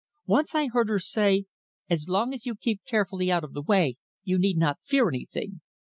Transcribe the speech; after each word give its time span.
Once 0.25 0.55
I 0.55 0.65
heard 0.69 0.89
her 0.89 0.97
say, 0.97 1.45
'As 1.87 2.07
long 2.09 2.33
as 2.33 2.43
you 2.43 2.55
keep 2.55 2.81
carefully 2.85 3.31
out 3.31 3.43
of 3.43 3.53
the 3.53 3.61
way, 3.61 3.97
you 4.23 4.39
need 4.39 4.57
not 4.57 4.81
fear 4.83 5.07
anything. 5.07 5.61